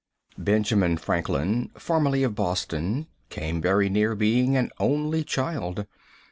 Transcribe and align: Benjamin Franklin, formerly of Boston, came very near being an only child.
Benjamin 0.39 0.97
Franklin, 0.97 1.69
formerly 1.77 2.23
of 2.23 2.33
Boston, 2.33 3.05
came 3.29 3.61
very 3.61 3.87
near 3.87 4.15
being 4.15 4.57
an 4.57 4.71
only 4.79 5.23
child. 5.23 5.85